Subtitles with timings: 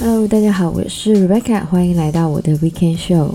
[0.00, 3.34] Hello，大家好，我是 Rebecca，欢迎来到我的 Weekend Show。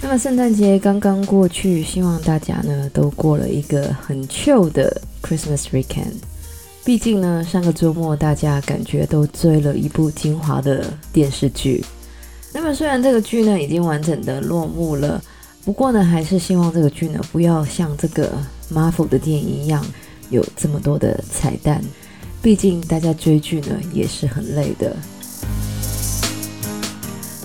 [0.00, 6.12] 那么圣诞节刚刚过去，希望大家呢都过了一个很 chill 的 Christmas Weekend。
[6.84, 11.84] 毕竟呢，上个周末大家感觉都追了一部精华的电视剧。
[12.52, 15.20] 那么虽然这个剧呢已经完整的落幕了，
[15.64, 18.30] 不过呢，还是希望这个剧呢不要像这个
[18.72, 19.84] Marvel 的电影一样
[20.30, 21.82] 有这么多的彩蛋。
[22.46, 24.94] 毕竟大家追剧呢也是很累的。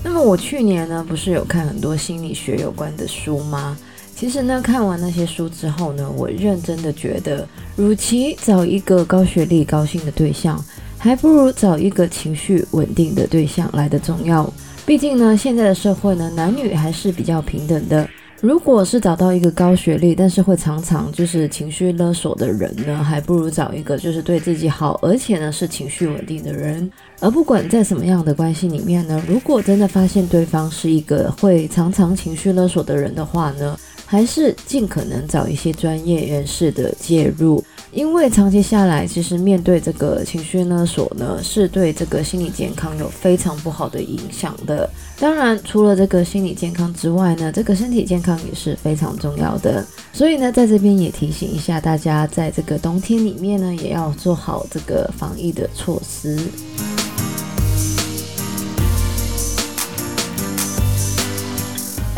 [0.03, 3.75] 那么我去年呢不是有看很多心理学有关的书吗？
[4.15, 10.63] 其实呢看完那些书之后呢，我认真的觉得，与其找一个高学历高薪的对象，
[10.99, 14.53] 还不如找一个情绪稳定的对象来的重要。
[14.85, 18.07] 毕竟呢现在的社会呢男女还是比较平等的。
[18.41, 26.91] 如果是找到一个高学历，但是会常常就是情绪勒索的人呢，还不如找一个就是对自己好，而且呢是情绪稳定的人。
[27.19, 37.63] 而不管在什么样的关系里面呢，如果真的发现对方是一个会常常情绪勒索的人的话呢，还是尽可能找一些专业人士的介入。
[37.91, 44.89] 因为长期下来，其实面对这个情绪勒索呢，是对这个心理健康有非常不好的影响的。
[45.19, 49.85] 当然，除了这个心理健康之外呢，这个身体健康也是非常重要的。
[50.13, 56.39] 所以呢，在这边也提醒一下大家，在这个冬天里面呢，也要做好这个防疫的措施。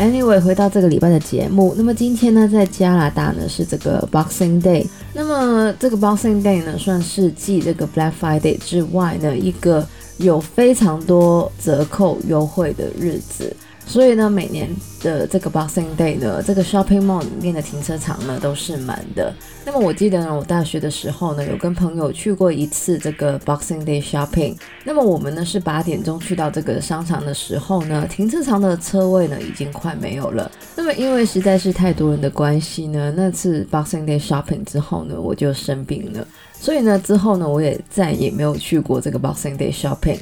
[0.04, 13.56] Anyway，回到这个礼拜的节目，那么今天呢，在加拿大呢是这个 Boxing Day，那么这个 Boxing Day 呢，算是继这个 Black Friday 之外呢，一个有非常多折扣优惠的日子。
[13.86, 14.68] 所以呢，每年
[15.02, 19.32] 的这个 Boxing Day 呢，这个 shopping mall 里面的停车场呢都是满的。
[19.64, 24.56] 那么我记得呢，我大学的时候呢，有跟朋友去过一次这个 Boxing Day shopping。
[24.84, 30.50] 那么我们呢是八点钟去到这个商场的时候呢，停车场的车位呢已经快没有了。
[30.74, 36.26] 那么因为实在是太多人的关系呢，那次 Boxing Day shopping 之后呢，我就生病了。
[36.52, 40.20] 所以呢，之后呢，我也再也没有去过这个 Boxing Day shopping。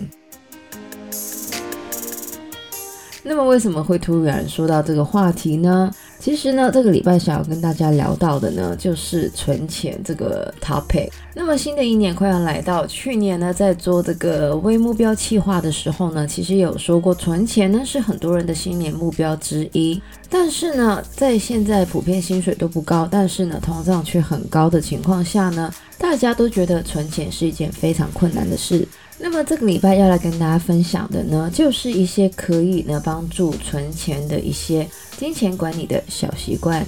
[3.25, 5.91] 那么为什么会突然说到这个话题呢？
[6.19, 11.09] 其实呢，这个礼拜想要跟大家聊到的呢，就是存钱这个 topic。
[11.34, 20.00] 那么新的一年快要来到，去年呢，在做这个微目标计划的时候呢，其实有说过存钱呢是很多人的新年目标之一。
[20.28, 28.87] 但是呢，在现在普遍薪水都不高，但是呢，通胀却很高的情况下呢，大家都觉得存钱是一件非常困难的事。
[29.25, 34.84] 那么这个礼拜要来跟大家分享的呢，就是一些可以呢帮助存钱的一些
[35.16, 36.84] 金钱管理的小习惯。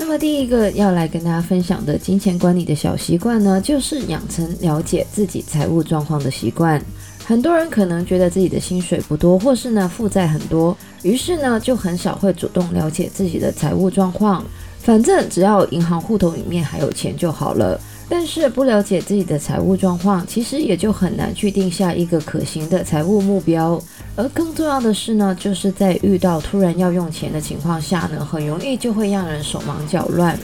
[0.00, 6.84] 那么第一个要来跟大家分享的金钱管理的小习惯呢，就是养成了解自己财务状况的习惯。
[7.24, 14.44] 很多人可能觉得自己的薪水不多，或是呢负债很多，于是呢就很少会主动了解自己的财务状况。
[14.82, 23.80] 反正只要银行户头里面还有钱就好了，但是不了解自己的财务状况，其实也就很难去定下一个可行的财务目标。
[24.16, 30.38] 而更重要的是呢，就是在遇到突然要用钱的情况下呢，很容易就会让人手忙脚乱。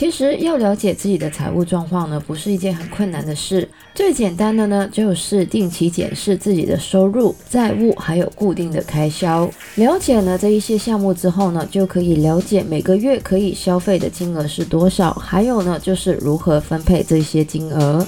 [0.00, 3.68] 其实要了解自己的财务状况呢，不是一件很困难的事。
[3.94, 9.46] 最简单的呢，就是定期检视自己的收入、债务还有固定的开销。
[9.74, 18.06] 了解了这一些项目之后呢，就可以了解每个月可以消费的金额是多少，还有呢，就是如何分配这些金额。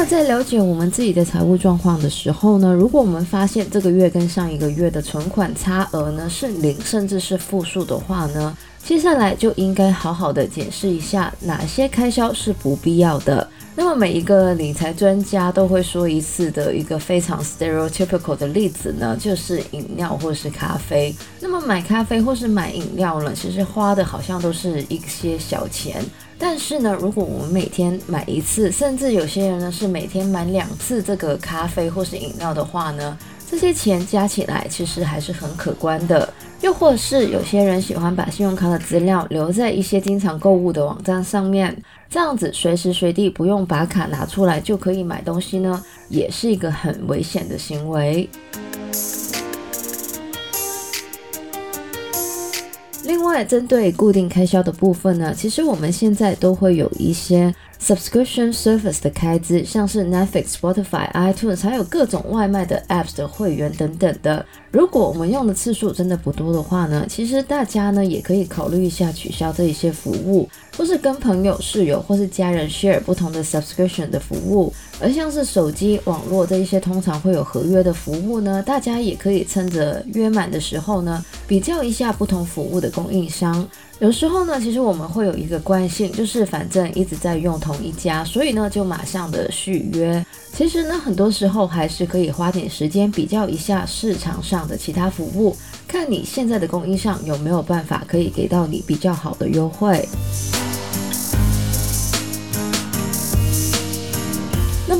[0.00, 13.46] 那在了解我们自己的财务状况的时候呢，如果我们发现这个月跟上一个月的存款差额呢是零，甚至是负数的话呢，接下来就应该好好的检视一下哪些开销是不必要的。
[13.82, 21.16] 那么每一个理财专家都会说一次的一个非常 stereotypical 的例子呢，就是饮料或是咖啡。
[21.40, 26.04] 那么买咖啡或是买饮料呢，其实花的好像都是一些小钱。
[26.38, 33.16] 但是呢，如果我们每天买一次，甚至有些人呢是每天买两次这个咖啡或是饮料的话呢，
[33.50, 36.30] 这些钱加起来其实还是很可观的。
[36.60, 41.74] 又或是有些人喜欢把信用卡的资料留在一些经常购物的网站上面，
[42.08, 48.28] 这样子随时随地不用把卡拿出来就可以买东西呢，也是一个很危险的行为。
[53.04, 64.44] 另外，针对固定开销的部分呢，其实我们现在都会有一些 subscription service 的开支，像是 Netflix、Spotify、iTunes，还有各种外卖的 apps 的会员等等的。
[64.70, 74.72] 如果我们用的次数真的不多的话呢，其实大家呢也可以考虑一下取消这一些服务，或是跟朋友、室友或是家人 share 不同的 subscription 的服务。
[75.02, 83.66] 而像是手机、网络这一些通常会有合约的服务呢，大家也可以趁着约满的时候呢，比较一下不同服务的供应商。
[83.98, 90.24] 有时候呢，其实我们会有一个惯性，就是反正一直在用同同一家，所以呢就马上的续约。
[90.52, 95.56] 其实呢，很多时候还是可以花点时间比较一下市场上的其他服务，
[95.86, 100.04] 看你现在的供应商有没有办法可以给到你比较好的优惠。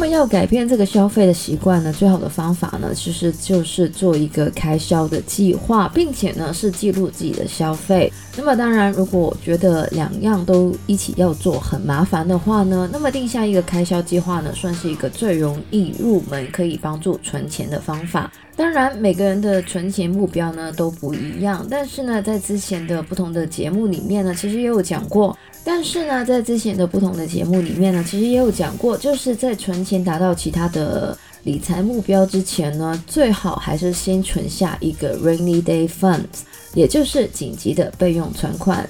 [0.01, 8.11] 那么要改变这个消费的习惯呢，最好的方法呢，其实就是做一个开销的计划，并且呢是记录自己的消费。
[8.35, 18.33] 那么当然，如果觉得两样都一起要做很麻烦的话呢，那么定下一个开销计划呢，算是一个最容易入门、可以帮助存钱的方法。
[18.57, 25.37] 当然，每个人的存钱目标呢都不一样，但是呢，在之前的不同的节目里面呢，其实也有讲过。
[25.63, 36.25] 但是呢，在之前的不同的节目里面呢，其实也有讲过，就是在存钱达到其他的理财目标之前呢，最好还是先存下一个 rainy day fund，
[36.75, 38.89] 也就是紧急的备用存款。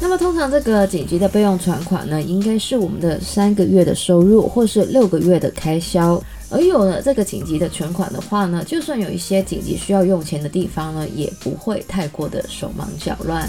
[0.00, 6.22] 那么通常这个紧急的备用存款呢，应该是我们的三个月的收入或是六个月的开销。
[6.50, 13.46] 而有了这个紧急的存款的话呢，就算有一些紧急需要用钱的地方呢，也不会太过的手忙脚乱。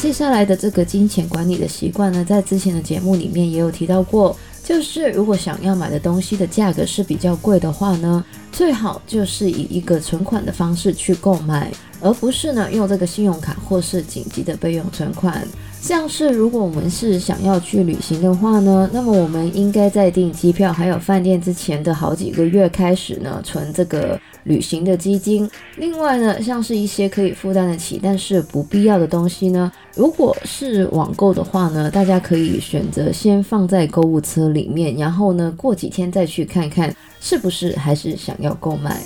[0.00, 11.70] 接下来的这个金钱管理的习惯呢，在之前的节目里面也有提到过，就是如果想要买的东西的价格是比较贵的话呢，最好就是以一个存款的方式去购买，
[12.00, 15.46] 而不是呢用这个信用卡或是紧急的备用存款。
[15.80, 25.50] 像是如果我们是想要去旅行的话呢，那么我们应该在订机票还有饭店之前的好几个月开始呢，存这个旅行的基金。
[25.76, 39.00] 另外呢，像是一些可以负担得起但是不必要的东西呢，如果是网购的话呢，大家可以选择先放在购物车里面，然后呢过几天再去看看是不是还是想要购买。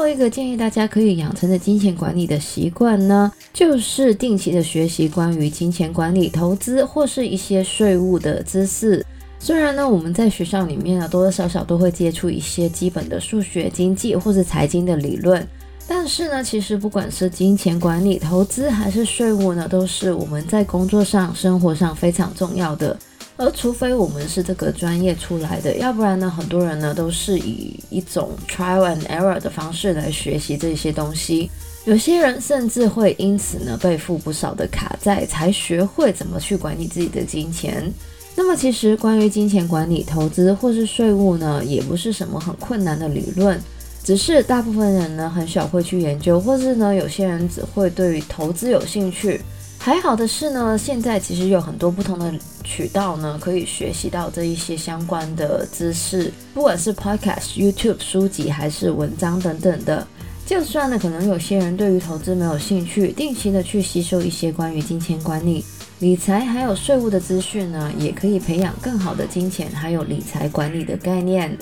[0.00, 9.04] 最后一个建议大家可以养成的金钱管理的习惯呢，就是定期的学习关于金钱管理、投资或是一些税务的知识。
[9.38, 15.46] 虽然呢，我们在学校里面呢，多多少少都会接触一些基本的数学、经济或是财经的理论，
[15.86, 22.98] 但是呢，其实不管是金钱管理、投资还是税务呢，都是我们在工作上、生活上非常重要的。
[23.40, 31.50] 而除非我们是这个专业出来的，要不然呢，很多人呢都是以一种 trial and error 的方式来学习这些东西。
[31.86, 37.90] 有些人甚至会因此呢背负不少的卡债，才学会怎么去管理自己的金钱。
[38.36, 43.58] 那么其实关于金钱管理、投资或是税务呢，也不是什么很困难的理论，
[44.04, 49.40] 只是大部分人呢很少会去研究，或是呢有些人只会对于投资有兴趣。
[49.82, 52.30] 还好的是呢，现在其实有很多不同的
[52.62, 60.06] 渠道呢，可以学习到这一些相关的知识，不管是 Podcast、YouTube、书籍还是文章等等的。
[60.44, 65.64] 就算呢，可能有些人对于投资没有兴趣，定期的去吸收一些关于金钱管理、
[66.00, 71.56] 理财还有税务的资讯呢，也可以培养更好的金钱还有理财管理的概念。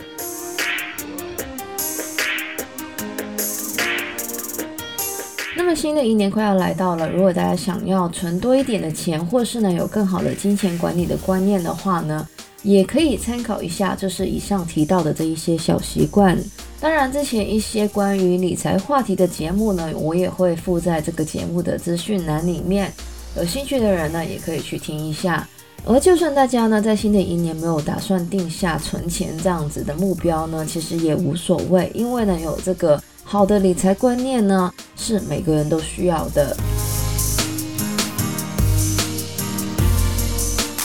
[5.59, 12.25] 那么新的一年快要来到了，如果大家想要存多一点的钱，或是呢有更好的金钱管理的观念的话呢，
[12.63, 16.39] 也可以参考一下，就是以上提到的这一些小习惯。
[16.81, 22.93] 当然，之前一些关于理财话题的节目呢，我也会附在这个节目的资讯栏里面，
[23.37, 25.45] 有兴趣的人呢也可以去听一下。
[25.85, 33.03] 而就算大家呢在新的一年没有打算定下存钱这样子的目标呢，其实也无所谓，因为呢有这个。
[33.31, 36.57] 好的理财观念呢，是每个人都需要的。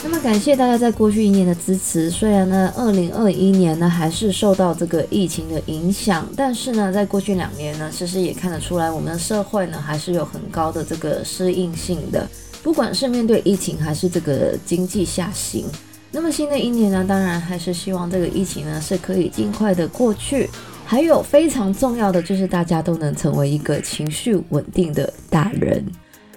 [0.03, 2.11] 那么感谢大家在过去一年的支持。
[2.11, 12.29] 虽然呢，二零二一年呢还是受到这个疫情的影响，但是呢，在过去两年呢，其实也看得出来，我们的社会呢还是有很高的这个适应性的。
[12.61, 15.65] 不管是面对疫情还是这个经济下行，
[16.11, 20.49] 那么新的一年呢，当然还是希望这个疫情呢是可以尽快的过去。
[20.93, 25.83] 还有非常重要的就是大家都能成为一个情绪稳定的大人。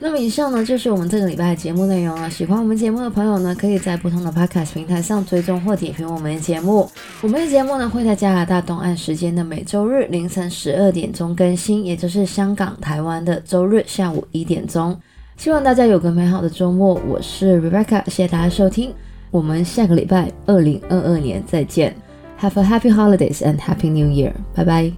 [0.01, 2.31] 那么以上呢，就是我们这个礼拜的节目内容了。
[2.31, 6.91] 喜欢我们节目的朋友呢，可以在不同的 Podcast 平台上追踪或点评我们的节目。
[7.21, 14.99] 我们的节目呢，会在加拿大东岸时间的每周日凌晨十二点钟更新，也就是香港、台湾的周日下午一点钟。
[15.37, 16.99] 希望大家有个美好的周末。
[17.07, 18.95] 我是 Rebecca，谢谢大家收听。
[19.31, 21.95] 我们下个礼拜二零二二年再见。
[22.39, 24.33] Have a happy holidays and happy New Year。
[24.55, 24.93] 拜拜。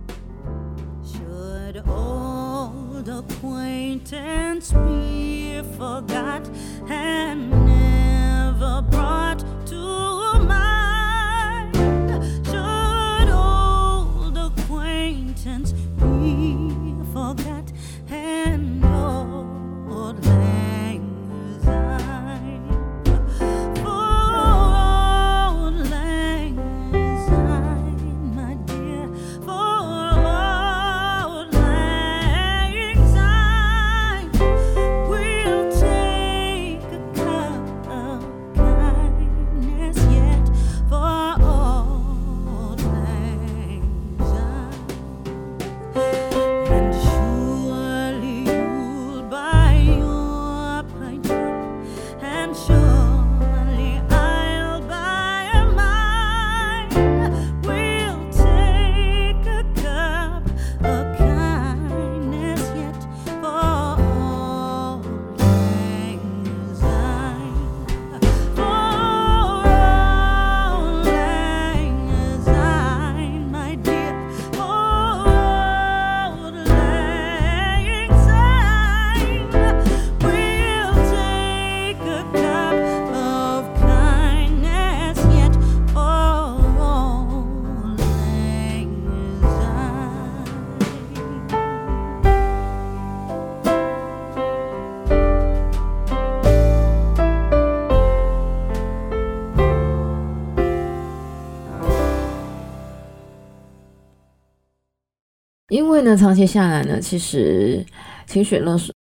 [105.68, 107.84] 因为呢，长期下来呢，其实
[108.26, 108.94] 情绪勒索，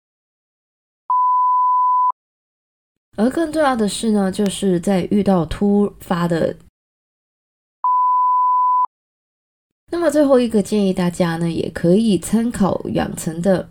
[3.15, 6.57] 而更重要的是呢，就是在遇到突发的，
[9.91, 13.69] 那么最后一个建议大家呢，也可以参考养成的。